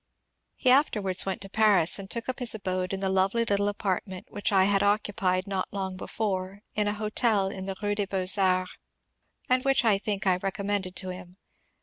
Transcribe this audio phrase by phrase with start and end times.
[0.55, 4.31] He afterwards went to Paris, and took up his abode in the lovely little i^artment
[4.31, 8.25] which I had occupied not long before in a hotel in the Rue des Beaux
[8.39, 8.71] Arts,
[9.47, 11.37] and which I think I recommended to him.